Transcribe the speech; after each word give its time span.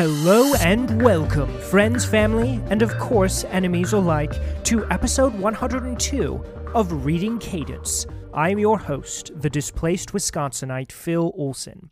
Hello 0.00 0.54
and 0.60 1.02
welcome, 1.02 1.52
friends, 1.58 2.04
family, 2.04 2.60
and 2.70 2.82
of 2.82 2.96
course, 2.98 3.42
enemies 3.46 3.92
alike, 3.92 4.32
to 4.62 4.88
episode 4.92 5.34
102 5.34 6.34
of 6.72 7.04
Reading 7.04 7.36
Cadence. 7.40 8.06
I 8.32 8.50
am 8.50 8.60
your 8.60 8.78
host, 8.78 9.32
the 9.34 9.50
displaced 9.50 10.12
Wisconsinite 10.12 10.92
Phil 10.92 11.32
Olson. 11.36 11.90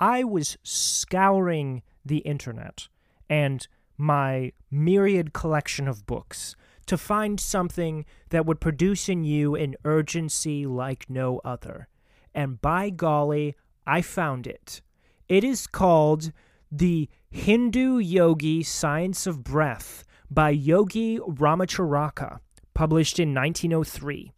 I 0.00 0.24
was 0.24 0.58
scouring 0.64 1.82
the 2.04 2.18
internet 2.18 2.88
and 3.30 3.64
my 3.96 4.50
myriad 4.68 5.32
collection 5.32 5.86
of 5.86 6.06
books 6.06 6.56
to 6.86 6.98
find 6.98 7.38
something 7.38 8.06
that 8.30 8.44
would 8.44 8.60
produce 8.60 9.08
in 9.08 9.22
you 9.22 9.54
an 9.54 9.76
urgency 9.84 10.66
like 10.66 11.08
no 11.08 11.40
other. 11.44 11.86
And 12.34 12.60
by 12.60 12.90
golly, 12.90 13.54
I 13.86 14.02
found 14.02 14.48
it. 14.48 14.82
It 15.28 15.44
is 15.44 15.68
called 15.68 16.32
The 16.76 17.08
Hindu 17.30 17.98
Yogi 17.98 18.64
Science 18.64 19.28
of 19.28 19.44
Breath 19.44 20.02
by 20.28 20.50
Yogi 20.50 21.20
Ramacharaka, 21.20 22.40
published 22.74 23.20
in 23.20 23.32
1903. 23.32 24.32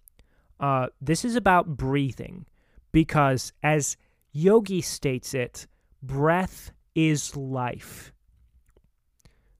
Uh, 0.60 0.88
this 1.00 1.24
is 1.24 1.34
about 1.34 1.78
breathing 1.78 2.44
because, 2.92 3.54
as 3.62 3.96
Yogi 4.32 4.82
states 4.82 5.32
it, 5.32 5.66
breath 6.02 6.72
is 6.94 7.34
life. 7.34 8.12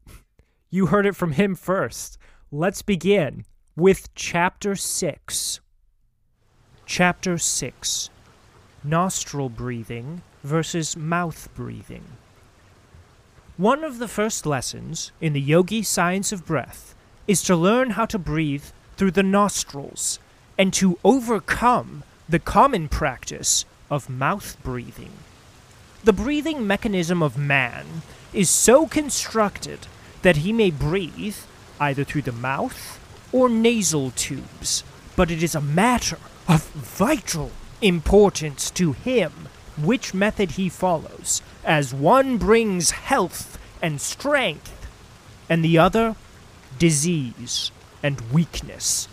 You 0.69 0.87
heard 0.87 1.07
it 1.07 1.17
from 1.17 1.33
him 1.33 1.55
first. 1.55 2.19
Let's 2.51 2.83
begin 2.83 3.47
with 3.75 4.15
Chapter 4.15 4.77
6. 4.77 5.61
Chapter 6.85 7.39
6 7.39 8.11
Nostril 8.85 9.49
breathing 9.49 10.21
versus 10.43 10.95
mouth 10.95 11.49
breathing. 11.55 12.05
One 13.59 13.85
of 13.85 13.97
the 13.97 14.09
first 14.09 14.45
lessons 14.45 15.13
in 15.19 15.33
the 15.33 15.41
yogi 15.41 15.83
science 15.83 16.31
of 16.31 16.45
breath 16.45 16.95
is 17.27 17.43
to 17.45 17.57
learn 17.57 17.91
how 17.91 18.05
to 18.05 18.19
breathe 18.19 18.65
through 18.99 19.13
the 19.13 19.23
nostrils 19.23 20.19
and 20.59 20.75
to 20.75 20.99
overcome 21.03 22.03
the 22.29 22.39
common 22.39 22.87
practice 22.89 23.65
of 23.91 24.11
mouth 24.11 24.59
breathing. 24.63 25.13
The 26.05 26.13
breathing 26.13 26.67
mechanism 26.67 27.23
of 27.23 27.39
man 27.39 28.03
is 28.35 28.51
so 28.51 28.87
constructed 28.87 29.87
that 30.21 30.39
he 30.39 30.53
may 30.53 30.71
breathe 30.71 31.39
either 31.81 32.05
through 32.05 32.23
the 32.23 32.33
mouth 32.33 33.01
or 33.33 33.49
nasal 33.49 34.11
tubes, 34.11 34.85
but 35.17 35.31
it 35.31 35.43
is 35.43 35.55
a 35.55 35.63
matter 35.63 36.19
of 36.47 36.63
vital 36.75 37.53
importance 37.81 38.71
to 38.73 38.93
him 38.93 39.49
which 39.79 40.13
method 40.13 40.53
he 40.53 40.69
follows, 40.69 41.41
as 41.67 41.93
one 41.93 42.39
brings 42.39 42.93
health 42.93 43.59
and 43.83 44.01
strength, 44.01 44.87
and 45.51 45.65
the 45.65 45.77
other 45.77 46.17
disease 46.79 47.71
and 48.03 48.21
weakness. 48.33 49.09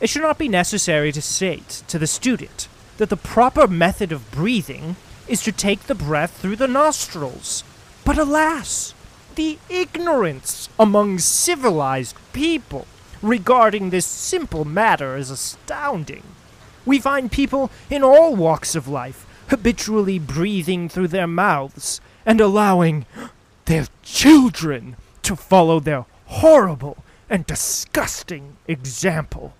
It 0.00 0.08
should 0.08 0.22
not 0.22 0.38
be 0.38 0.48
necessary 0.48 1.12
to 1.12 1.22
state 1.22 1.82
to 1.88 1.98
the 1.98 2.06
student 2.06 2.68
that 2.96 3.10
the 3.10 3.16
proper 3.16 3.68
method 3.68 4.10
of 4.10 4.30
breathing 4.30 4.96
is 5.28 5.42
to 5.42 5.52
take 5.52 5.84
the 5.84 5.94
breath 5.94 6.38
through 6.38 6.56
the 6.56 6.68
nostrils. 6.68 7.62
But 8.04 8.18
alas, 8.18 8.94
the 9.34 9.58
ignorance 9.68 10.68
among 10.78 11.18
civilized 11.18 12.16
people 12.32 12.86
regarding 13.22 13.90
this 13.90 14.06
simple 14.06 14.64
matter 14.64 15.16
is 15.16 15.30
astounding. 15.30 16.22
We 16.84 17.00
find 17.00 17.32
people 17.32 17.70
in 17.88 18.02
all 18.02 18.36
walks 18.36 18.74
of 18.74 18.88
life 18.88 19.26
habitually 19.48 20.18
breathing 20.18 20.88
through 20.88 21.08
their 21.08 21.26
mouths 21.26 22.00
and 22.26 22.40
allowing 22.40 23.06
their 23.66 23.86
children 24.02 24.96
to 25.22 25.36
follow 25.36 25.80
their 25.80 26.04
horrible 26.26 26.98
and 27.28 27.46
disgusting 27.46 28.56
example. 28.66 29.54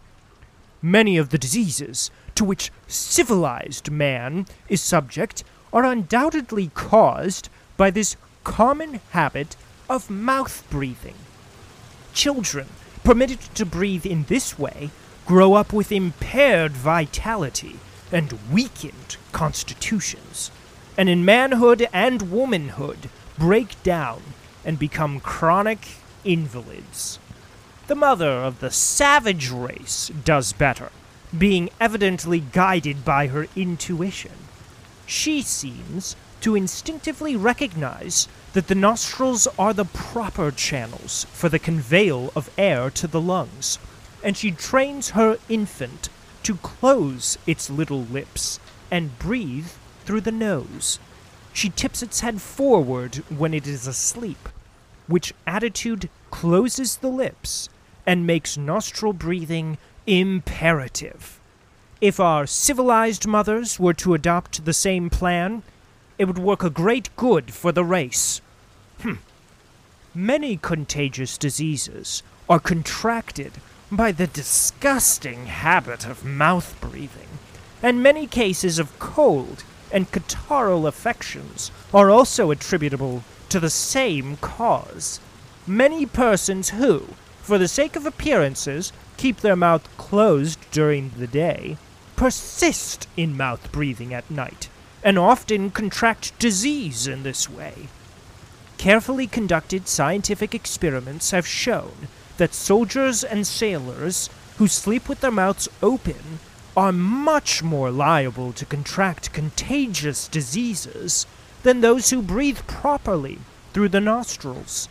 Many 0.82 1.16
of 1.16 1.30
the 1.30 1.38
diseases 1.38 2.10
to 2.34 2.44
which 2.44 2.70
civilized 2.86 3.90
man 3.90 4.46
is 4.68 4.80
subject 4.80 5.44
are 5.72 5.84
undoubtedly 5.84 6.70
caused 6.74 7.48
by 7.76 7.90
this 7.90 8.16
common 8.44 9.00
habit 9.10 9.56
of 9.88 10.10
mouth 10.10 10.64
breathing. 10.70 11.14
Children 12.12 12.68
permitted 13.02 13.40
to 13.54 13.66
breathe 13.66 14.06
in 14.06 14.24
this 14.24 14.58
way 14.58 14.90
grow 15.26 15.54
up 15.54 15.72
with 15.72 15.90
impaired 15.90 16.72
vitality 16.72 17.78
and 18.14 18.38
weakened 18.50 19.16
constitutions, 19.32 20.52
and 20.96 21.08
in 21.08 21.24
manhood 21.24 21.88
and 21.92 22.30
womanhood 22.30 23.10
break 23.36 23.82
down 23.82 24.22
and 24.64 24.78
become 24.78 25.18
chronic 25.18 25.86
invalids. 26.24 27.18
The 27.88 27.96
mother 27.96 28.30
of 28.30 28.60
the 28.60 28.70
savage 28.70 29.50
race 29.50 30.12
does 30.24 30.52
better, 30.52 30.90
being 31.36 31.68
evidently 31.80 32.38
guided 32.40 33.04
by 33.04 33.26
her 33.26 33.48
intuition. 33.56 34.30
She 35.06 35.42
seems 35.42 36.14
to 36.40 36.54
instinctively 36.54 37.34
recognize 37.34 38.28
that 38.52 38.68
the 38.68 38.76
nostrils 38.76 39.48
are 39.58 39.74
the 39.74 39.86
proper 39.86 40.52
channels 40.52 41.26
for 41.32 41.48
the 41.48 41.58
conveyal 41.58 42.32
of 42.36 42.48
air 42.56 42.90
to 42.90 43.08
the 43.08 43.20
lungs, 43.20 43.80
and 44.22 44.36
she 44.36 44.52
trains 44.52 45.10
her 45.10 45.38
infant 45.48 46.08
to 46.44 46.56
close 46.56 47.36
its 47.46 47.68
little 47.68 48.02
lips 48.02 48.60
and 48.90 49.18
breathe 49.18 49.68
through 50.04 50.20
the 50.20 50.32
nose. 50.32 50.98
She 51.52 51.70
tips 51.70 52.02
its 52.02 52.20
head 52.20 52.40
forward 52.40 53.16
when 53.28 53.54
it 53.54 53.66
is 53.66 53.86
asleep, 53.86 54.48
which 55.06 55.34
attitude 55.46 56.08
closes 56.30 56.96
the 56.96 57.08
lips 57.08 57.68
and 58.06 58.26
makes 58.26 58.56
nostril 58.56 59.12
breathing 59.12 59.78
imperative. 60.06 61.40
If 62.00 62.20
our 62.20 62.46
civilized 62.46 63.26
mothers 63.26 63.80
were 63.80 63.94
to 63.94 64.14
adopt 64.14 64.64
the 64.64 64.72
same 64.72 65.08
plan, 65.08 65.62
it 66.18 66.26
would 66.26 66.38
work 66.38 66.62
a 66.62 66.70
great 66.70 67.08
good 67.16 67.52
for 67.52 67.72
the 67.72 67.84
race. 67.84 68.40
Hmm. 69.00 69.14
Many 70.14 70.56
contagious 70.56 71.38
diseases 71.38 72.22
are 72.48 72.60
contracted 72.60 73.52
by 73.96 74.12
the 74.12 74.26
disgusting 74.26 75.46
habit 75.46 76.06
of 76.06 76.24
mouth 76.24 76.76
breathing, 76.80 77.28
and 77.82 78.02
many 78.02 78.26
cases 78.26 78.78
of 78.78 78.98
cold 78.98 79.64
and 79.92 80.10
catarrhal 80.10 80.86
affections 80.86 81.70
are 81.92 82.10
also 82.10 82.50
attributable 82.50 83.22
to 83.48 83.60
the 83.60 83.70
same 83.70 84.36
cause. 84.38 85.20
Many 85.66 86.06
persons 86.06 86.70
who, 86.70 87.08
for 87.42 87.58
the 87.58 87.68
sake 87.68 87.94
of 87.94 88.06
appearances, 88.06 88.92
keep 89.16 89.38
their 89.38 89.56
mouth 89.56 89.88
closed 89.96 90.58
during 90.70 91.10
the 91.16 91.26
day, 91.26 91.76
persist 92.16 93.06
in 93.16 93.36
mouth 93.36 93.70
breathing 93.70 94.12
at 94.12 94.30
night, 94.30 94.68
and 95.02 95.18
often 95.18 95.70
contract 95.70 96.38
disease 96.38 97.06
in 97.06 97.22
this 97.22 97.48
way. 97.48 97.88
Carefully 98.78 99.26
conducted 99.26 99.88
scientific 99.88 100.54
experiments 100.54 101.30
have 101.30 101.46
shown 101.46 102.08
that 102.36 102.54
soldiers 102.54 103.24
and 103.24 103.46
sailors 103.46 104.28
who 104.58 104.68
sleep 104.68 105.08
with 105.08 105.20
their 105.20 105.30
mouths 105.30 105.68
open 105.82 106.38
are 106.76 106.92
much 106.92 107.62
more 107.62 107.90
liable 107.90 108.52
to 108.52 108.66
contract 108.66 109.32
contagious 109.32 110.26
diseases 110.28 111.26
than 111.62 111.80
those 111.80 112.10
who 112.10 112.20
breathe 112.20 112.58
properly 112.66 113.38
through 113.72 113.88
the 113.88 114.00
nostrils. 114.00 114.88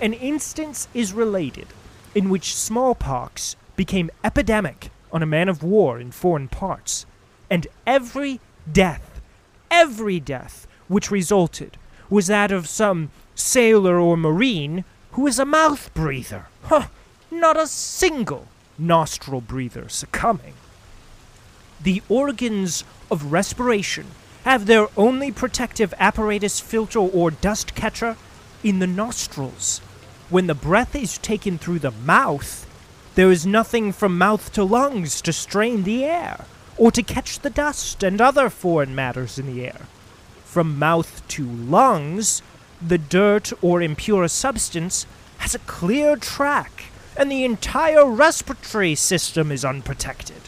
An 0.00 0.12
instance 0.12 0.88
is 0.92 1.12
related 1.12 1.68
in 2.14 2.28
which 2.28 2.54
smallpox 2.54 3.56
became 3.76 4.10
epidemic 4.22 4.90
on 5.12 5.22
a 5.22 5.26
man 5.26 5.48
of 5.48 5.62
war 5.62 6.00
in 6.00 6.10
foreign 6.10 6.48
parts, 6.48 7.06
and 7.48 7.66
every 7.86 8.40
death, 8.70 9.20
every 9.70 10.18
death 10.18 10.66
which 10.88 11.10
resulted 11.10 11.76
was 12.10 12.26
that 12.26 12.52
of 12.52 12.68
some 12.68 13.10
sailor 13.34 13.98
or 13.98 14.16
marine 14.16 14.84
who 15.12 15.22
was 15.22 15.38
a 15.38 15.44
mouth 15.44 15.92
breather. 15.94 16.46
Huh, 16.64 16.86
not 17.30 17.58
a 17.58 17.66
single 17.66 18.48
nostril 18.78 19.42
breather 19.42 19.88
succumbing. 19.88 20.54
The 21.82 22.02
organs 22.08 22.84
of 23.10 23.32
respiration 23.32 24.06
have 24.44 24.64
their 24.64 24.88
only 24.96 25.30
protective 25.30 25.92
apparatus 25.98 26.60
filter 26.60 27.00
or 27.00 27.30
dust 27.30 27.74
catcher 27.74 28.16
in 28.62 28.78
the 28.78 28.86
nostrils. 28.86 29.80
When 30.30 30.46
the 30.46 30.54
breath 30.54 30.96
is 30.96 31.18
taken 31.18 31.58
through 31.58 31.80
the 31.80 31.90
mouth, 31.90 32.66
there 33.14 33.30
is 33.30 33.46
nothing 33.46 33.92
from 33.92 34.16
mouth 34.16 34.50
to 34.54 34.64
lungs 34.64 35.20
to 35.22 35.32
strain 35.32 35.84
the 35.84 36.04
air 36.04 36.46
or 36.78 36.90
to 36.92 37.02
catch 37.02 37.40
the 37.40 37.50
dust 37.50 38.02
and 38.02 38.20
other 38.20 38.48
foreign 38.48 38.94
matters 38.94 39.38
in 39.38 39.46
the 39.46 39.66
air. 39.66 39.82
From 40.44 40.78
mouth 40.78 41.26
to 41.28 41.44
lungs, 41.44 42.42
the 42.80 42.98
dirt 42.98 43.52
or 43.62 43.82
impure 43.82 44.28
substance 44.28 45.06
has 45.44 45.54
a 45.54 45.58
clear 45.58 46.16
track, 46.16 46.84
and 47.18 47.30
the 47.30 47.44
entire 47.44 48.06
respiratory 48.06 48.94
system 48.94 49.52
is 49.52 49.62
unprotected. 49.62 50.40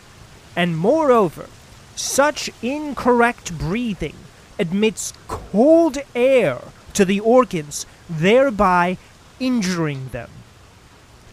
And 0.57 0.75
moreover, 0.75 1.51
such 1.95 2.49
incorrect 2.63 3.59
breathing 3.59 4.17
admits 4.59 5.13
cold 5.29 5.99
air 6.15 6.63
to 6.95 7.05
the 7.05 7.21
organs, 7.21 7.85
thereby 8.09 8.97
injuring 9.39 10.09
them. 10.13 10.31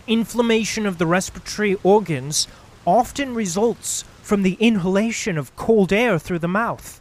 Inflammation 0.08 0.86
of 0.86 0.98
the 0.98 1.08
respiratory 1.08 1.78
organs 1.84 2.50
often 2.86 3.34
results 3.34 4.04
from 4.22 4.42
the 4.42 4.58
inhalation 4.60 5.38
of 5.38 5.56
cold 5.56 5.94
air 5.94 6.20
through 6.20 6.40
the 6.40 6.50
mouth. 6.50 7.00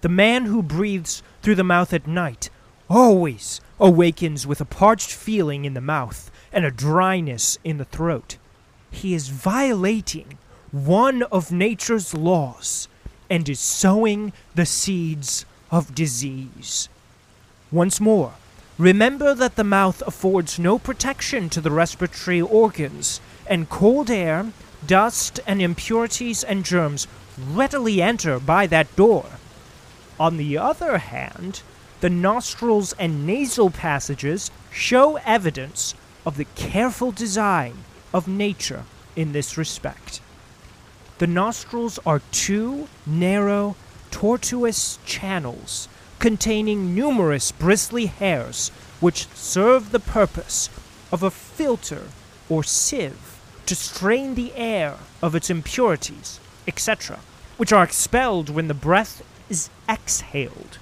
The 0.00 0.08
man 0.08 0.46
who 0.46 0.62
breathes 0.62 1.22
through 1.42 1.56
the 1.56 1.62
mouth 1.62 1.92
at 1.92 2.06
night 2.06 2.48
always 2.90 3.60
awakens 3.78 4.46
with 4.46 4.60
a 4.60 4.64
parched 4.64 5.12
feeling 5.12 5.64
in 5.64 5.74
the 5.74 5.80
mouth 5.80 6.30
and 6.52 6.64
a 6.64 6.70
dryness 6.70 7.56
in 7.62 7.78
the 7.78 7.84
throat. 7.84 8.36
He 8.90 9.14
is 9.14 9.28
violating 9.28 10.36
one 10.72 11.22
of 11.24 11.52
nature's 11.52 12.12
laws 12.12 12.88
and 13.30 13.48
is 13.48 13.60
sowing 13.60 14.32
the 14.54 14.66
seeds 14.66 15.46
of 15.70 15.94
disease. 15.94 16.88
Once 17.70 18.00
more, 18.00 18.34
remember 18.76 19.34
that 19.34 19.54
the 19.54 19.64
mouth 19.64 20.02
affords 20.04 20.58
no 20.58 20.78
protection 20.78 21.48
to 21.50 21.60
the 21.60 21.70
respiratory 21.70 22.40
organs, 22.40 23.20
and 23.46 23.70
cold 23.70 24.10
air, 24.10 24.52
dust, 24.84 25.38
and 25.46 25.62
impurities 25.62 26.42
and 26.42 26.64
germs 26.64 27.06
readily 27.38 28.02
enter 28.02 28.40
by 28.40 28.66
that 28.66 28.94
door. 28.96 29.26
On 30.18 30.36
the 30.36 30.58
other 30.58 30.98
hand, 30.98 31.62
the 32.00 32.10
nostrils 32.10 32.94
and 32.94 33.26
nasal 33.26 33.70
passages 33.70 34.50
show 34.70 35.16
evidence 35.18 35.94
of 36.24 36.36
the 36.36 36.46
careful 36.56 37.12
design 37.12 37.84
of 38.12 38.26
nature 38.26 38.84
in 39.14 39.32
this 39.32 39.58
respect. 39.58 40.20
The 41.18 41.26
nostrils 41.26 41.98
are 42.06 42.22
two 42.32 42.88
narrow, 43.06 43.76
tortuous 44.10 44.98
channels 45.04 45.88
containing 46.18 46.94
numerous 46.94 47.52
bristly 47.52 48.06
hairs 48.06 48.70
which 49.00 49.26
serve 49.34 49.90
the 49.90 50.00
purpose 50.00 50.70
of 51.12 51.22
a 51.22 51.30
filter 51.30 52.04
or 52.48 52.62
sieve 52.64 53.38
to 53.66 53.74
strain 53.74 54.34
the 54.34 54.54
air 54.54 54.96
of 55.22 55.34
its 55.34 55.50
impurities, 55.50 56.40
etc., 56.66 57.18
which 57.56 57.72
are 57.72 57.84
expelled 57.84 58.48
when 58.48 58.68
the 58.68 58.74
breath 58.74 59.22
is 59.48 59.70
exhaled. 59.88 60.78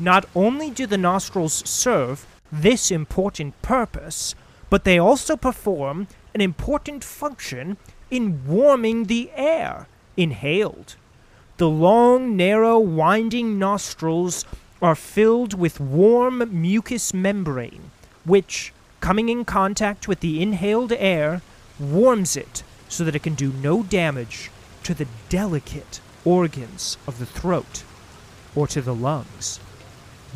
Not 0.00 0.24
only 0.34 0.70
do 0.70 0.86
the 0.86 0.96
nostrils 0.96 1.62
serve 1.68 2.26
this 2.50 2.90
important 2.90 3.60
purpose, 3.60 4.34
but 4.70 4.84
they 4.84 4.98
also 4.98 5.36
perform 5.36 6.08
an 6.34 6.40
important 6.40 7.04
function 7.04 7.76
in 8.10 8.46
warming 8.46 9.04
the 9.04 9.30
air 9.34 9.88
inhaled. 10.16 10.96
The 11.58 11.68
long, 11.68 12.34
narrow, 12.34 12.78
winding 12.78 13.58
nostrils 13.58 14.46
are 14.80 14.94
filled 14.94 15.52
with 15.52 15.78
warm 15.78 16.48
mucous 16.50 17.12
membrane, 17.12 17.90
which, 18.24 18.72
coming 19.00 19.28
in 19.28 19.44
contact 19.44 20.08
with 20.08 20.20
the 20.20 20.40
inhaled 20.40 20.92
air, 20.92 21.42
warms 21.78 22.38
it 22.38 22.62
so 22.88 23.04
that 23.04 23.14
it 23.14 23.22
can 23.22 23.34
do 23.34 23.52
no 23.52 23.82
damage 23.82 24.50
to 24.82 24.94
the 24.94 25.06
delicate 25.28 26.00
organs 26.24 26.96
of 27.06 27.18
the 27.18 27.26
throat 27.26 27.84
or 28.56 28.66
to 28.66 28.80
the 28.80 28.94
lungs. 28.94 29.60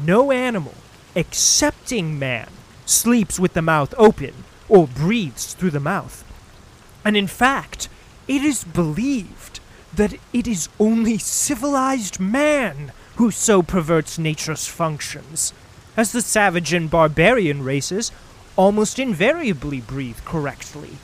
No 0.02 0.32
animal, 0.32 0.74
excepting 1.14 2.18
man, 2.18 2.48
sleeps 2.84 3.38
with 3.38 3.54
the 3.54 3.62
mouth 3.62 3.94
open 3.96 4.44
or 4.68 4.86
breathes 4.86 5.54
through 5.54 5.70
the 5.70 5.80
mouth. 5.80 6.24
And 7.04 7.16
in 7.16 7.26
fact, 7.26 7.88
it 8.26 8.42
is 8.42 8.64
believed 8.64 9.60
that 9.94 10.14
it 10.32 10.46
is 10.46 10.68
only 10.80 11.18
civilized 11.18 12.18
man 12.18 12.92
who 13.16 13.30
so 13.30 13.62
perverts 13.62 14.18
nature's 14.18 14.66
functions, 14.66 15.52
as 15.96 16.10
the 16.10 16.20
savage 16.20 16.72
and 16.72 16.90
barbarian 16.90 17.62
races 17.62 18.10
almost 18.56 18.98
invariably 18.98 19.80
breathe 19.80 20.18
correctly. 20.24 20.98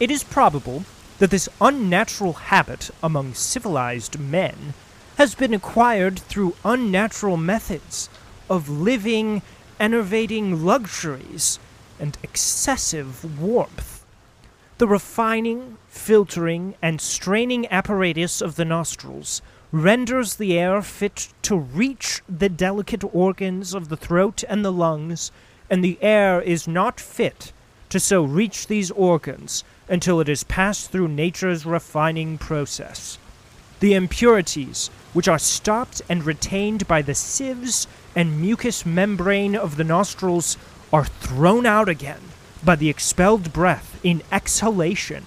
It 0.00 0.10
is 0.10 0.24
probable 0.24 0.84
that 1.18 1.30
this 1.30 1.48
unnatural 1.60 2.32
habit 2.34 2.90
among 3.02 3.34
civilized 3.34 4.18
men 4.18 4.74
has 5.16 5.34
been 5.34 5.54
acquired 5.54 6.18
through 6.18 6.56
unnatural 6.64 7.36
methods 7.36 8.08
of 8.50 8.68
living, 8.68 9.42
enervating 9.78 10.64
luxuries, 10.64 11.58
and 12.00 12.18
excessive 12.22 13.40
warmth. 13.40 14.04
The 14.78 14.88
refining, 14.88 15.78
filtering, 15.88 16.74
and 16.82 17.00
straining 17.00 17.66
apparatus 17.70 18.40
of 18.40 18.56
the 18.56 18.64
nostrils 18.64 19.40
renders 19.70 20.36
the 20.36 20.58
air 20.58 20.82
fit 20.82 21.28
to 21.42 21.56
reach 21.56 22.22
the 22.28 22.48
delicate 22.48 23.04
organs 23.14 23.72
of 23.74 23.88
the 23.88 23.96
throat 23.96 24.42
and 24.48 24.64
the 24.64 24.72
lungs, 24.72 25.30
and 25.70 25.82
the 25.82 25.98
air 26.02 26.40
is 26.40 26.66
not 26.66 27.00
fit 27.00 27.52
to 27.88 28.00
so 28.00 28.24
reach 28.24 28.66
these 28.66 28.90
organs 28.90 29.62
until 29.88 30.20
it 30.20 30.26
has 30.26 30.42
passed 30.42 30.90
through 30.90 31.06
nature's 31.06 31.64
refining 31.64 32.36
process. 32.36 33.18
The 33.84 33.92
impurities, 33.92 34.88
which 35.12 35.28
are 35.28 35.38
stopped 35.38 36.00
and 36.08 36.24
retained 36.24 36.88
by 36.88 37.02
the 37.02 37.14
sieves 37.14 37.86
and 38.16 38.40
mucous 38.40 38.86
membrane 38.86 39.54
of 39.54 39.76
the 39.76 39.84
nostrils, 39.84 40.56
are 40.90 41.04
thrown 41.04 41.66
out 41.66 41.90
again 41.90 42.22
by 42.64 42.76
the 42.76 42.88
expelled 42.88 43.52
breath 43.52 44.00
in 44.02 44.22
exhalation, 44.32 45.24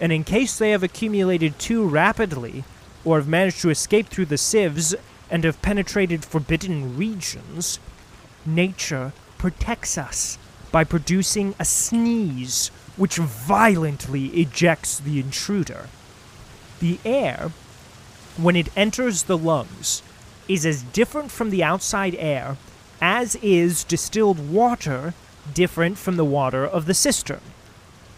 and 0.00 0.12
in 0.12 0.24
case 0.24 0.56
they 0.56 0.70
have 0.70 0.82
accumulated 0.82 1.58
too 1.58 1.86
rapidly, 1.86 2.64
or 3.04 3.18
have 3.18 3.28
managed 3.28 3.60
to 3.60 3.68
escape 3.68 4.08
through 4.08 4.32
the 4.32 4.38
sieves 4.38 4.94
and 5.30 5.44
have 5.44 5.60
penetrated 5.60 6.24
forbidden 6.24 6.96
regions, 6.96 7.78
nature 8.46 9.12
protects 9.36 9.98
us 9.98 10.38
by 10.72 10.84
producing 10.84 11.54
a 11.58 11.66
sneeze 11.66 12.68
which 12.96 13.16
violently 13.16 14.28
ejects 14.28 14.98
the 14.98 15.20
intruder. 15.20 15.90
The 16.78 16.98
air, 17.04 17.50
when 18.42 18.56
it 18.56 18.68
enters 18.76 19.24
the 19.24 19.38
lungs, 19.38 20.02
is 20.48 20.66
as 20.66 20.82
different 20.82 21.30
from 21.30 21.50
the 21.50 21.62
outside 21.62 22.14
air 22.16 22.56
as 23.00 23.36
is 23.36 23.84
distilled 23.84 24.50
water 24.50 25.14
different 25.54 25.96
from 25.96 26.16
the 26.16 26.24
water 26.24 26.66
of 26.66 26.86
the 26.86 26.94
cistern. 26.94 27.40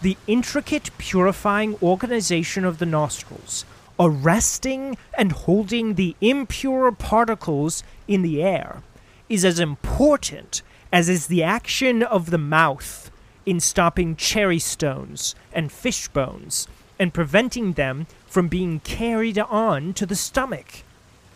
The 0.01 0.17
intricate 0.27 0.89
purifying 0.97 1.77
organization 1.81 2.65
of 2.65 2.79
the 2.79 2.85
nostrils, 2.85 3.65
arresting 3.99 4.97
and 5.17 5.31
holding 5.31 5.93
the 5.93 6.15
impure 6.19 6.91
particles 6.91 7.83
in 8.07 8.21
the 8.21 8.43
air, 8.43 8.81
is 9.29 9.45
as 9.45 9.59
important 9.59 10.61
as 10.91 11.07
is 11.07 11.27
the 11.27 11.43
action 11.43 12.03
of 12.03 12.29
the 12.29 12.37
mouth 12.37 13.09
in 13.45 13.59
stopping 13.59 14.15
cherry 14.15 14.59
stones 14.59 15.35
and 15.53 15.71
fish 15.71 16.07
bones 16.09 16.67
and 16.99 17.13
preventing 17.13 17.73
them 17.73 18.05
from 18.33 18.47
being 18.47 18.79
carried 18.79 19.37
on 19.37 19.93
to 19.93 20.07
the 20.07 20.15
stomach. 20.15 20.81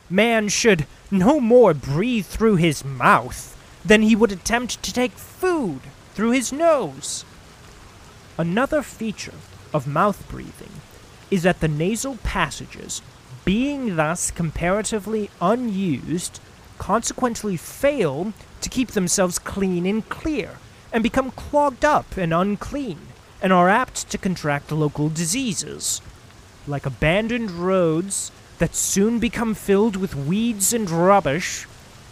Man 0.10 0.50
should 0.50 0.88
no 1.12 1.40
more 1.40 1.76
breathe 1.76 2.26
through 2.26 2.56
his 2.56 2.84
mouth 2.84 3.56
than 3.86 4.02
he 4.02 4.16
would 4.16 4.32
attempt 4.32 4.82
to 4.82 4.92
take 4.92 5.12
food 5.12 5.82
through 6.16 6.32
his 6.32 6.52
nose. 6.52 7.24
Another 8.36 8.82
feature 8.82 9.36
of 9.72 9.86
mouth 9.86 10.28
breathing 10.28 10.72
is 11.30 11.44
that 11.44 11.60
the 11.60 11.68
nasal 11.68 12.18
passages, 12.24 13.04
being 13.46 13.96
thus 13.96 14.32
comparatively 14.32 15.30
unused, 15.40 16.40
consequently 16.80 17.58
fail 17.58 18.34
to 18.62 18.70
keep 18.70 18.90
themselves 18.90 19.38
clean 19.38 19.86
and 19.86 20.10
clear, 20.10 20.58
and 20.92 21.04
become 21.04 21.30
clogged 21.30 21.86
up 21.86 22.18
and 22.18 22.34
unclean, 22.34 23.02
and 23.40 23.54
are 23.54 23.70
apt 23.70 24.10
to 24.10 24.18
contract 24.18 24.72
local 24.72 25.10
diseases. 25.10 26.02
Like 26.68 26.86
abandoned 26.86 27.50
roads 27.52 28.30
that 28.58 28.76
soon 28.76 29.20
become 29.20 29.54
filled 29.54 29.96
with 29.96 30.16
weeds 30.16 30.74
and 30.74 30.90
rubbish, 30.90 31.66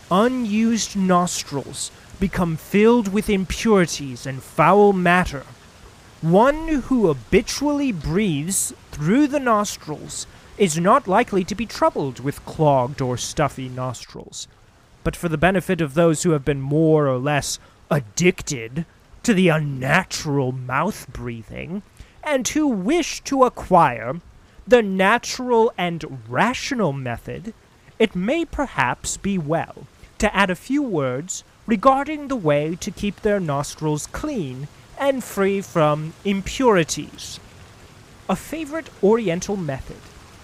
unused 0.10 0.96
nostrils 0.96 1.92
become 2.22 2.56
filled 2.56 3.12
with 3.12 3.30
impurities 3.30 4.26
and 4.26 4.42
foul 4.42 4.94
matter. 4.94 5.44
One 6.22 6.68
who 6.68 7.08
habitually 7.08 7.92
breathes 7.92 8.74
through 8.92 9.28
the 9.28 9.42
nostrils 9.42 10.26
is 10.58 10.80
not 10.80 11.06
likely 11.06 11.44
to 11.44 11.56
be 11.56 11.66
troubled 11.66 12.22
with 12.22 12.46
clogged 12.46 13.02
or 13.02 13.18
stuffy 13.18 13.68
nostrils. 13.68 14.48
But 15.04 15.18
for 15.18 15.28
the 15.28 15.38
benefit 15.38 15.82
of 15.82 15.96
those 15.96 16.24
who 16.24 16.32
have 16.32 16.46
been 16.46 16.62
more 16.62 17.08
or 17.08 17.18
less 17.18 17.60
addicted 17.92 18.86
to 19.24 19.34
the 19.34 19.50
unnatural 19.50 20.54
mouth 20.54 21.08
breathing, 21.12 21.82
and 22.24 22.48
who 22.48 22.68
wish 22.68 23.22
to 23.22 23.44
acquire 23.44 24.22
the 24.68 24.82
natural 24.82 25.72
and 25.78 26.20
rational 26.28 26.94
method, 26.94 27.54
it 28.00 28.16
may 28.16 28.46
perhaps 28.46 29.18
be 29.18 29.38
well 29.38 29.88
to 30.18 30.36
add 30.36 30.50
a 30.50 30.56
few 30.56 30.82
words 30.82 31.44
regarding 31.66 32.28
the 32.28 32.36
way 32.36 32.76
to 32.76 32.92
keep 32.92 33.22
their 33.22 33.40
nostrils 33.40 34.08
clean 34.08 34.68
and 35.00 35.24
free 35.24 35.62
from 35.62 36.14
impurities. 36.24 37.40
A 38.30 38.36
favorite 38.36 38.90
Oriental 39.04 39.58
method 39.58 40.02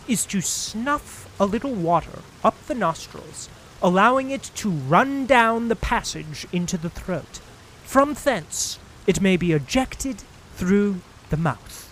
is 0.08 0.26
to 0.26 0.42
snuff 0.42 1.30
a 1.40 1.46
little 1.46 1.74
water 1.74 2.20
up 2.44 2.56
the 2.68 2.76
nostrils 2.76 3.50
allowing 3.82 4.30
it 4.30 4.44
to 4.56 4.70
run 4.70 5.26
down 5.26 5.68
the 5.68 5.76
passage 5.76 6.46
into 6.52 6.78
the 6.78 6.90
throat. 6.90 7.40
From 7.84 8.14
thence, 8.14 8.78
it 9.08 9.22
may 9.22 9.38
be 9.38 9.54
ejected 9.54 10.24
through 10.56 11.02
the 11.30 11.38
mouth. 11.38 11.91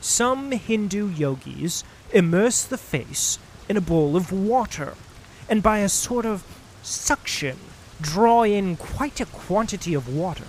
Some 0.00 0.52
Hindu 0.52 1.10
yogis 1.10 1.84
immerse 2.10 2.62
the 2.64 2.78
face 2.78 3.38
in 3.68 3.76
a 3.76 3.82
bowl 3.82 4.16
of 4.16 4.32
water, 4.32 4.94
and 5.46 5.62
by 5.62 5.80
a 5.80 5.90
sort 5.90 6.24
of 6.24 6.42
suction 6.82 7.58
draw 8.00 8.42
in 8.42 8.76
quite 8.76 9.20
a 9.20 9.26
quantity 9.26 9.92
of 9.92 10.08
water. 10.08 10.46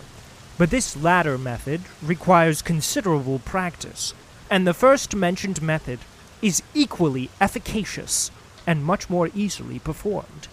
But 0.58 0.70
this 0.70 0.96
latter 0.96 1.38
method 1.38 1.82
requires 2.02 2.62
considerable 2.62 3.40
practice, 3.40 4.14
and 4.50 4.66
the 4.66 4.74
first 4.74 5.16
mentioned 5.16 5.62
method 5.62 6.00
is 6.42 6.64
equally 6.74 7.30
efficacious 7.42 8.32
and 8.66 8.86
much 8.86 9.10
more 9.10 9.30
easily 9.36 9.80
performed. 9.80 10.48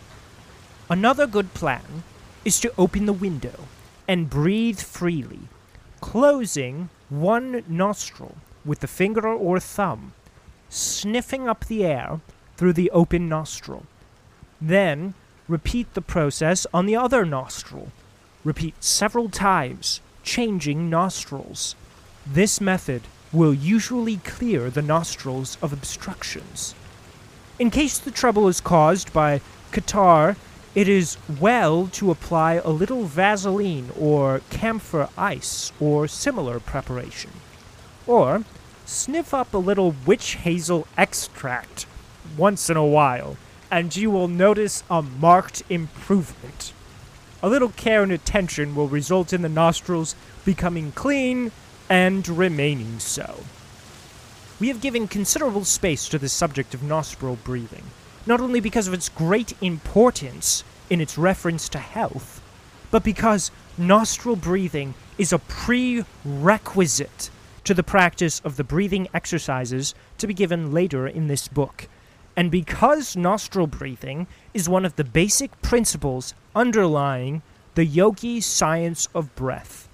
Another 0.90 1.28
good 1.28 1.54
plan 1.54 2.02
is 2.44 2.58
to 2.60 2.72
open 2.76 3.06
the 3.06 3.12
window 3.12 3.68
and 4.08 4.28
breathe 4.28 4.80
freely, 4.80 5.48
closing 6.00 6.88
one 7.08 7.62
nostril 7.68 8.36
with 8.68 8.80
the 8.80 8.86
finger 8.86 9.26
or 9.26 9.58
thumb, 9.58 10.12
sniffing 10.68 11.48
up 11.48 11.64
the 11.64 11.84
air 11.84 12.20
through 12.56 12.74
the 12.74 12.90
open 12.90 13.28
nostril. 13.28 13.86
Then 14.60 15.14
repeat 15.48 15.94
the 15.94 16.02
process 16.02 16.66
on 16.74 16.86
the 16.86 16.94
other 16.96 17.24
nostril. 17.24 17.90
Repeat 18.44 18.84
several 18.84 19.30
times, 19.30 20.00
changing 20.22 20.90
nostrils. 20.90 21.74
This 22.26 22.60
method 22.60 23.02
will 23.32 23.54
usually 23.54 24.18
clear 24.18 24.70
the 24.70 24.82
nostrils 24.82 25.56
of 25.62 25.72
obstructions. 25.72 26.74
In 27.58 27.70
case 27.70 27.98
the 27.98 28.10
trouble 28.10 28.48
is 28.48 28.60
caused 28.60 29.12
by 29.12 29.40
catarrh, 29.72 30.36
it 30.74 30.88
is 30.88 31.16
well 31.40 31.88
to 31.88 32.10
apply 32.10 32.54
a 32.54 32.68
little 32.70 33.04
Vaseline 33.04 33.90
or 33.98 34.42
camphor 34.50 35.08
ice 35.16 35.72
or 35.80 36.06
similar 36.06 36.60
preparation. 36.60 37.30
Or 38.06 38.44
sniff 38.88 39.34
up 39.34 39.52
a 39.52 39.58
little 39.58 39.94
witch 40.06 40.36
hazel 40.36 40.88
extract 40.96 41.84
once 42.38 42.70
in 42.70 42.76
a 42.76 42.86
while, 42.86 43.36
and 43.70 43.94
you 43.94 44.10
will 44.10 44.28
notice 44.28 44.82
a 44.88 45.02
marked 45.02 45.62
improvement. 45.68 46.72
A 47.42 47.50
little 47.50 47.68
care 47.68 48.02
and 48.02 48.10
attention 48.10 48.74
will 48.74 48.88
result 48.88 49.34
in 49.34 49.42
the 49.42 49.48
nostrils 49.48 50.14
becoming 50.46 50.92
clean 50.92 51.52
and 51.90 52.26
remaining 52.26 52.98
so. 52.98 53.44
We 54.58 54.68
have 54.68 54.80
given 54.80 55.06
considerable 55.06 55.66
space 55.66 56.08
to 56.08 56.18
the 56.18 56.30
subject 56.30 56.72
of 56.72 56.82
nostril 56.82 57.36
breathing, 57.44 57.84
not 58.26 58.40
only 58.40 58.58
because 58.58 58.88
of 58.88 58.94
its 58.94 59.10
great 59.10 59.52
importance 59.60 60.64
in 60.88 61.02
its 61.02 61.18
reference 61.18 61.68
to 61.68 61.78
health, 61.78 62.40
but 62.90 63.04
because 63.04 63.50
nostril 63.76 64.34
breathing 64.34 64.94
is 65.18 65.30
a 65.32 65.38
prerequisite 65.38 67.28
to 67.68 67.74
the 67.74 67.82
practice 67.82 68.40
of 68.46 68.56
the 68.56 68.64
breathing 68.64 69.06
exercises 69.12 69.94
to 70.16 70.26
be 70.26 70.32
given 70.32 70.72
later 70.72 71.06
in 71.06 71.26
this 71.26 71.48
book. 71.48 71.86
And 72.34 72.50
because 72.50 73.14
nostril 73.14 73.66
breathing 73.66 74.26
is 74.54 74.70
one 74.70 74.86
of 74.86 74.96
the 74.96 75.04
basic 75.04 75.60
principles 75.60 76.32
underlying 76.56 77.42
the 77.74 77.84
yogi 77.84 78.40
science 78.40 79.06
of 79.14 79.36
breath, 79.36 79.86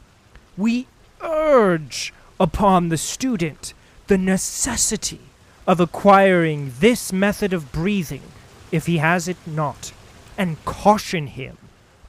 we 0.56 0.86
urge 1.20 2.14
upon 2.38 2.90
the 2.90 2.96
student 2.96 3.74
the 4.06 4.18
necessity 4.18 5.22
of 5.66 5.80
acquiring 5.80 6.74
this 6.78 7.12
method 7.12 7.52
of 7.52 7.72
breathing 7.72 8.22
if 8.70 8.86
he 8.86 8.98
has 8.98 9.26
it 9.26 9.38
not, 9.48 9.92
and 10.38 10.64
caution 10.64 11.26
him 11.26 11.58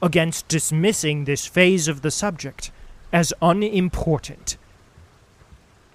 against 0.00 0.46
dismissing 0.46 1.24
this 1.24 1.44
phase 1.44 1.88
of 1.88 2.02
the 2.02 2.12
subject 2.12 2.70
as 3.12 3.34
unimportant. 3.42 4.56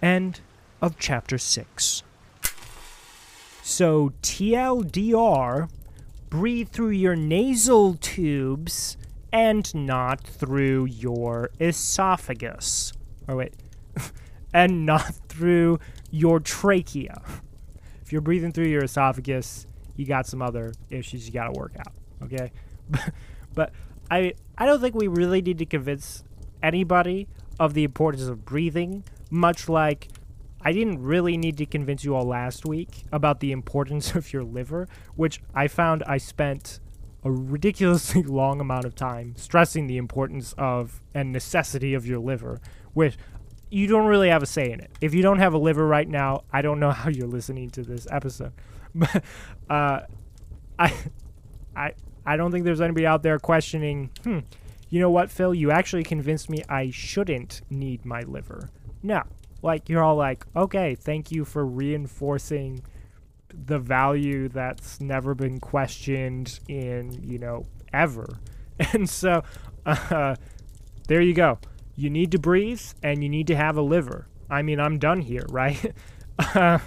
End 0.01 0.41
of 0.81 0.97
chapter 0.97 1.37
6. 1.37 2.03
So, 3.61 4.13
TLDR, 4.21 5.69
breathe 6.29 6.69
through 6.69 6.89
your 6.89 7.15
nasal 7.15 7.95
tubes 7.95 8.97
and 9.31 9.73
not 9.75 10.23
through 10.23 10.85
your 10.85 11.51
esophagus. 11.59 12.93
Or 13.27 13.35
wait, 13.35 13.53
and 14.53 14.85
not 14.85 15.13
through 15.29 15.79
your 16.09 16.39
trachea. 16.39 17.21
If 18.01 18.11
you're 18.11 18.21
breathing 18.21 18.51
through 18.51 18.67
your 18.67 18.83
esophagus, 18.83 19.67
you 19.95 20.05
got 20.05 20.25
some 20.25 20.41
other 20.41 20.73
issues 20.89 21.27
you 21.27 21.33
got 21.33 21.53
to 21.53 21.59
work 21.59 21.75
out. 21.77 21.93
Okay, 22.23 22.51
but 23.53 23.71
I 24.09 24.33
I 24.57 24.65
don't 24.65 24.81
think 24.81 24.95
we 24.95 25.07
really 25.07 25.41
need 25.41 25.59
to 25.59 25.65
convince 25.65 26.23
anybody 26.61 27.27
of 27.59 27.73
the 27.73 27.83
importance 27.83 28.23
of 28.23 28.45
breathing. 28.45 29.03
Much 29.31 29.67
like 29.67 30.09
I 30.63 30.71
didn't 30.71 31.01
really 31.01 31.37
need 31.37 31.57
to 31.57 31.65
convince 31.65 32.03
you 32.03 32.15
all 32.15 32.25
last 32.25 32.65
week 32.65 33.05
about 33.11 33.39
the 33.39 33.51
importance 33.51 34.13
of 34.15 34.31
your 34.31 34.43
liver, 34.43 34.87
which 35.15 35.41
I 35.55 35.67
found 35.67 36.03
I 36.05 36.17
spent 36.17 36.79
a 37.23 37.31
ridiculously 37.31 38.23
long 38.27 38.59
amount 38.61 38.85
of 38.85 38.95
time 38.95 39.33
stressing 39.37 39.87
the 39.87 39.97
importance 39.97 40.53
of 40.57 41.01
and 41.13 41.31
necessity 41.31 41.93
of 41.93 42.05
your 42.05 42.19
liver, 42.19 42.61
which 42.93 43.17
you 43.69 43.87
don't 43.87 44.05
really 44.05 44.29
have 44.29 44.43
a 44.43 44.45
say 44.45 44.71
in 44.71 44.79
it. 44.79 44.91
If 44.99 45.13
you 45.13 45.21
don't 45.21 45.39
have 45.39 45.53
a 45.53 45.57
liver 45.57 45.87
right 45.87 46.07
now, 46.07 46.43
I 46.51 46.61
don't 46.61 46.79
know 46.79 46.91
how 46.91 47.09
you're 47.09 47.27
listening 47.27 47.69
to 47.71 47.83
this 47.83 48.05
episode. 48.11 48.53
But 48.93 49.23
uh, 49.69 50.01
I, 50.77 50.93
I, 51.75 51.93
I 52.25 52.35
don't 52.37 52.51
think 52.51 52.65
there's 52.65 52.81
anybody 52.81 53.05
out 53.05 53.23
there 53.23 53.39
questioning. 53.39 54.11
Hmm, 54.23 54.39
you 54.89 54.99
know 54.99 55.09
what, 55.09 55.31
Phil? 55.31 55.53
You 55.53 55.71
actually 55.71 56.03
convinced 56.03 56.49
me 56.49 56.63
I 56.67 56.89
shouldn't 56.91 57.61
need 57.69 58.05
my 58.05 58.21
liver. 58.23 58.69
No, 59.03 59.23
like 59.61 59.89
you're 59.89 60.03
all 60.03 60.15
like, 60.15 60.45
okay, 60.55 60.95
thank 60.95 61.31
you 61.31 61.45
for 61.45 61.65
reinforcing 61.65 62.83
the 63.53 63.79
value 63.79 64.47
that's 64.47 65.01
never 65.01 65.35
been 65.35 65.59
questioned 65.59 66.59
in 66.67 67.21
you 67.23 67.39
know 67.39 67.65
ever. 67.93 68.27
And 68.93 69.07
so, 69.07 69.43
uh, 69.85 70.35
there 71.07 71.21
you 71.21 71.35
go 71.35 71.59
you 71.95 72.09
need 72.09 72.31
to 72.31 72.39
breathe 72.39 72.81
and 73.03 73.23
you 73.23 73.29
need 73.29 73.47
to 73.47 73.55
have 73.55 73.77
a 73.77 73.81
liver. 73.81 74.27
I 74.49 74.61
mean, 74.61 74.79
I'm 74.79 74.97
done 74.97 75.21
here, 75.21 75.45
right? 75.49 75.93
uh, 76.55 76.79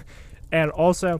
and 0.51 0.71
also, 0.71 1.19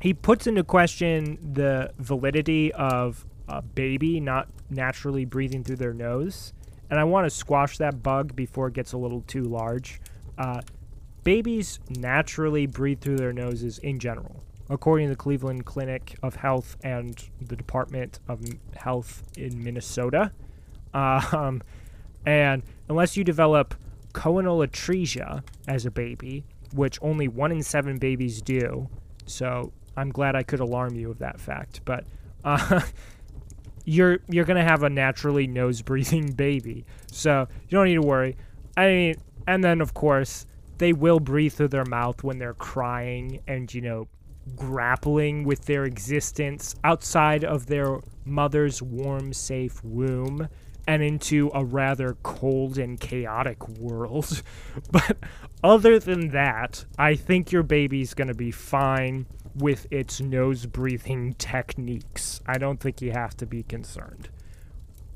he 0.00 0.14
puts 0.14 0.46
into 0.46 0.64
question 0.64 1.38
the 1.52 1.92
validity 1.98 2.72
of 2.72 3.26
a 3.48 3.60
baby 3.60 4.20
not 4.20 4.48
naturally 4.70 5.24
breathing 5.24 5.64
through 5.64 5.76
their 5.76 5.92
nose. 5.92 6.52
And 6.90 6.98
I 6.98 7.04
want 7.04 7.26
to 7.26 7.30
squash 7.30 7.78
that 7.78 8.02
bug 8.02 8.34
before 8.34 8.68
it 8.68 8.74
gets 8.74 8.92
a 8.92 8.98
little 8.98 9.22
too 9.22 9.44
large. 9.44 10.00
Uh, 10.36 10.60
babies 11.24 11.78
naturally 11.88 12.66
breathe 12.66 13.00
through 13.00 13.16
their 13.16 13.32
noses 13.32 13.78
in 13.78 13.98
general, 13.98 14.42
according 14.68 15.06
to 15.06 15.10
the 15.10 15.16
Cleveland 15.16 15.64
Clinic 15.64 16.16
of 16.22 16.36
Health 16.36 16.76
and 16.82 17.22
the 17.40 17.56
Department 17.56 18.18
of 18.28 18.40
Health 18.74 19.22
in 19.36 19.62
Minnesota. 19.62 20.32
Um, 20.92 21.62
and 22.26 22.64
unless 22.88 23.16
you 23.16 23.22
develop 23.22 23.76
choanal 24.12 24.66
atresia 24.66 25.44
as 25.68 25.86
a 25.86 25.90
baby, 25.92 26.44
which 26.74 26.98
only 27.00 27.28
one 27.28 27.52
in 27.52 27.62
seven 27.62 27.96
babies 27.96 28.42
do, 28.42 28.88
so 29.24 29.72
I'm 29.96 30.10
glad 30.10 30.34
I 30.34 30.42
could 30.42 30.60
alarm 30.60 30.96
you 30.96 31.10
of 31.10 31.18
that 31.18 31.40
fact. 31.40 31.82
But 31.84 32.04
uh, 32.44 32.80
you're 33.84 34.18
you're 34.28 34.44
gonna 34.44 34.64
have 34.64 34.82
a 34.82 34.90
naturally 34.90 35.46
nose 35.46 35.82
breathing 35.82 36.32
baby, 36.36 36.84
so 37.10 37.46
you 37.68 37.76
don't 37.76 37.86
need 37.86 37.94
to 37.94 38.02
worry. 38.02 38.36
I 38.76 38.86
mean, 38.86 39.14
and 39.46 39.62
then 39.62 39.80
of 39.80 39.94
course 39.94 40.46
they 40.78 40.92
will 40.92 41.20
breathe 41.20 41.52
through 41.52 41.68
their 41.68 41.84
mouth 41.84 42.24
when 42.24 42.38
they're 42.38 42.54
crying 42.54 43.40
and 43.46 43.72
you 43.72 43.80
know 43.80 44.08
grappling 44.56 45.44
with 45.44 45.66
their 45.66 45.84
existence 45.84 46.74
outside 46.84 47.44
of 47.44 47.66
their 47.66 48.00
mother's 48.24 48.82
warm, 48.82 49.32
safe 49.32 49.82
womb 49.84 50.48
and 50.90 51.04
into 51.04 51.52
a 51.54 51.64
rather 51.64 52.16
cold 52.24 52.76
and 52.76 52.98
chaotic 52.98 53.68
world. 53.68 54.42
But 54.90 55.18
other 55.62 56.00
than 56.00 56.30
that, 56.30 56.84
I 56.98 57.14
think 57.14 57.52
your 57.52 57.62
baby's 57.62 58.12
going 58.12 58.26
to 58.26 58.34
be 58.34 58.50
fine 58.50 59.26
with 59.54 59.86
its 59.92 60.20
nose 60.20 60.66
breathing 60.66 61.34
techniques. 61.34 62.40
I 62.44 62.58
don't 62.58 62.80
think 62.80 63.00
you 63.00 63.12
have 63.12 63.36
to 63.36 63.46
be 63.46 63.62
concerned. 63.62 64.30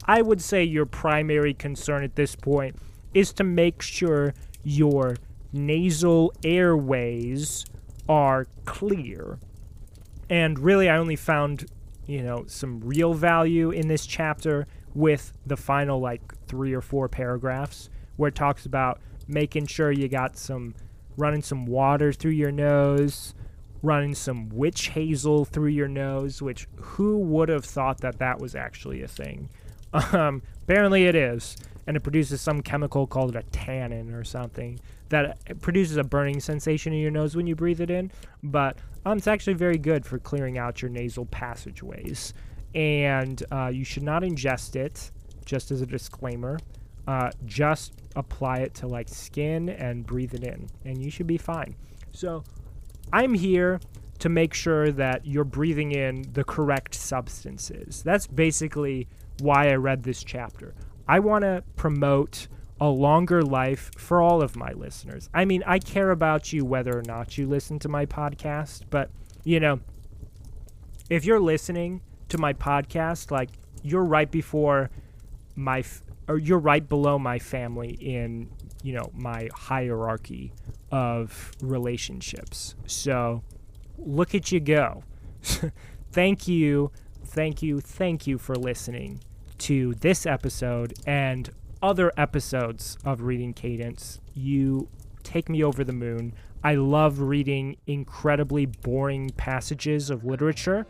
I 0.06 0.22
would 0.22 0.40
say 0.40 0.62
your 0.62 0.86
primary 0.86 1.54
concern 1.54 2.04
at 2.04 2.14
this 2.14 2.36
point 2.36 2.76
is 3.12 3.32
to 3.32 3.44
make 3.44 3.82
sure 3.82 4.32
your 4.62 5.16
nasal 5.52 6.32
airways 6.44 7.64
are 8.08 8.46
clear. 8.64 9.40
And 10.30 10.56
really, 10.60 10.88
I 10.88 10.98
only 10.98 11.16
found, 11.16 11.66
you 12.06 12.22
know, 12.22 12.44
some 12.46 12.78
real 12.78 13.12
value 13.12 13.70
in 13.70 13.88
this 13.88 14.06
chapter 14.06 14.68
with 14.94 15.32
the 15.44 15.56
final 15.56 16.00
like 16.00 16.34
three 16.46 16.72
or 16.72 16.80
four 16.80 17.08
paragraphs 17.08 17.90
where 18.16 18.28
it 18.28 18.34
talks 18.34 18.66
about 18.66 19.00
making 19.26 19.66
sure 19.66 19.90
you 19.90 20.08
got 20.08 20.36
some 20.36 20.74
running 21.16 21.42
some 21.42 21.66
water 21.66 22.12
through 22.12 22.32
your 22.32 22.52
nose, 22.52 23.34
running 23.82 24.14
some 24.14 24.48
witch 24.48 24.88
hazel 24.88 25.44
through 25.44 25.68
your 25.68 25.88
nose, 25.88 26.40
which 26.42 26.66
who 26.76 27.18
would 27.18 27.48
have 27.48 27.64
thought 27.64 28.00
that 28.00 28.18
that 28.18 28.40
was 28.40 28.54
actually 28.54 29.02
a 29.02 29.08
thing? 29.08 29.48
Um, 30.12 30.42
apparently 30.64 31.04
it 31.04 31.14
is, 31.14 31.56
and 31.86 31.96
it 31.96 32.00
produces 32.00 32.40
some 32.40 32.62
chemical 32.62 33.06
called 33.06 33.36
a 33.36 33.44
tannin 33.44 34.12
or 34.12 34.24
something 34.24 34.80
that 35.10 35.60
produces 35.60 35.96
a 35.96 36.02
burning 36.02 36.40
sensation 36.40 36.92
in 36.92 36.98
your 36.98 37.12
nose 37.12 37.36
when 37.36 37.46
you 37.46 37.54
breathe 37.54 37.80
it 37.80 37.90
in. 37.90 38.10
But 38.42 38.78
um, 39.06 39.18
it's 39.18 39.28
actually 39.28 39.54
very 39.54 39.78
good 39.78 40.04
for 40.04 40.18
clearing 40.18 40.58
out 40.58 40.82
your 40.82 40.90
nasal 40.90 41.26
passageways, 41.26 42.34
and 42.74 43.42
uh, 43.50 43.70
you 43.72 43.84
should 43.84 44.02
not 44.02 44.22
ingest 44.22 44.76
it. 44.76 45.10
Just 45.44 45.70
as 45.70 45.82
a 45.82 45.86
disclaimer, 45.86 46.58
uh, 47.06 47.30
just 47.44 47.92
apply 48.16 48.58
it 48.58 48.74
to 48.74 48.86
like 48.86 49.08
skin 49.08 49.68
and 49.68 50.06
breathe 50.06 50.34
it 50.34 50.42
in, 50.42 50.68
and 50.84 51.02
you 51.02 51.10
should 51.10 51.26
be 51.26 51.36
fine. 51.36 51.76
So 52.12 52.44
I'm 53.12 53.34
here 53.34 53.80
to 54.20 54.28
make 54.28 54.54
sure 54.54 54.90
that 54.92 55.26
you're 55.26 55.44
breathing 55.44 55.92
in 55.92 56.24
the 56.32 56.44
correct 56.44 56.94
substances. 56.94 58.02
That's 58.02 58.26
basically 58.26 59.06
why 59.40 59.68
I 59.70 59.74
read 59.74 60.02
this 60.02 60.24
chapter. 60.24 60.74
I 61.06 61.18
want 61.18 61.42
to 61.42 61.62
promote 61.76 62.48
a 62.80 62.88
longer 62.88 63.42
life 63.42 63.90
for 63.96 64.22
all 64.22 64.42
of 64.42 64.56
my 64.56 64.72
listeners. 64.72 65.28
I 65.34 65.44
mean, 65.44 65.62
I 65.66 65.78
care 65.78 66.10
about 66.10 66.52
you 66.52 66.64
whether 66.64 66.96
or 66.96 67.02
not 67.02 67.36
you 67.36 67.46
listen 67.46 67.78
to 67.80 67.88
my 67.88 68.06
podcast, 68.06 68.82
but 68.90 69.10
you 69.44 69.60
know, 69.60 69.80
if 71.10 71.24
you're 71.24 71.40
listening 71.40 72.00
to 72.28 72.38
my 72.38 72.52
podcast, 72.52 73.30
like 73.30 73.50
you're 73.82 74.04
right 74.04 74.30
before 74.30 74.90
my 75.56 75.80
f- 75.80 76.02
or 76.28 76.38
you're 76.38 76.58
right 76.58 76.88
below 76.88 77.18
my 77.18 77.38
family 77.38 77.90
in, 78.00 78.48
you 78.82 78.94
know, 78.94 79.10
my 79.14 79.48
hierarchy 79.54 80.52
of 80.90 81.52
relationships. 81.60 82.74
So, 82.86 83.42
look 83.98 84.34
at 84.34 84.50
you 84.50 84.60
go. 84.60 85.04
thank 86.12 86.48
you, 86.48 86.90
thank 87.24 87.62
you, 87.62 87.80
thank 87.80 88.26
you 88.26 88.38
for 88.38 88.54
listening 88.54 89.20
to 89.58 89.94
this 89.94 90.26
episode 90.26 90.94
and 91.06 91.50
other 91.82 92.10
episodes 92.16 92.96
of 93.04 93.22
Reading 93.22 93.52
Cadence. 93.52 94.20
You 94.32 94.88
take 95.22 95.48
me 95.48 95.62
over 95.62 95.84
the 95.84 95.92
moon. 95.92 96.32
I 96.62 96.76
love 96.76 97.20
reading 97.20 97.76
incredibly 97.86 98.64
boring 98.64 99.30
passages 99.36 100.08
of 100.08 100.24
literature 100.24 100.86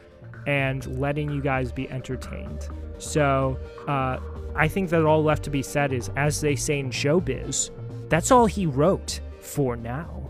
and 0.47 1.01
letting 1.01 1.31
you 1.31 1.41
guys 1.41 1.73
be 1.73 1.91
entertained. 1.91 2.69
So, 2.99 3.59
uh, 3.89 4.19
I 4.55 4.69
think 4.69 4.91
that 4.91 5.05
all 5.05 5.23
left 5.23 5.43
to 5.45 5.51
be 5.51 5.63
said 5.63 5.93
is, 5.93 6.11
as 6.17 6.41
they 6.41 6.55
say 6.55 6.79
in 6.79 6.91
showbiz, 6.91 7.71
that's 8.09 8.31
all 8.31 8.47
he 8.47 8.67
wrote 8.67 9.21
for 9.41 9.77
now. 9.77 10.24